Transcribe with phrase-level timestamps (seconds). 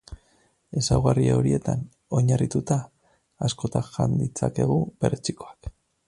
[0.79, 1.83] Ezaugarri horietan
[2.19, 2.77] oinarrituta,
[3.49, 5.71] askotan jan ditzakegu perretxikoak.